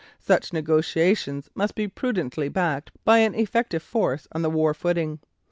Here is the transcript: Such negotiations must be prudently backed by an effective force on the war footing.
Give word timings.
Such 0.19 0.51
negotiations 0.51 1.51
must 1.53 1.75
be 1.75 1.87
prudently 1.87 2.49
backed 2.49 2.89
by 3.05 3.19
an 3.19 3.35
effective 3.35 3.83
force 3.83 4.27
on 4.31 4.41
the 4.41 4.49
war 4.49 4.73
footing. 4.73 5.19